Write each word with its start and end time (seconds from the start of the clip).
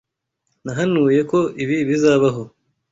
Nahanuye 0.63 1.21
ko 1.31 1.39
ibi 1.63 1.77
bizabaho. 1.89 2.43